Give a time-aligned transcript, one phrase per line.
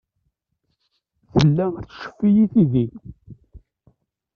[1.33, 2.85] Tella teccef-iyi tidi.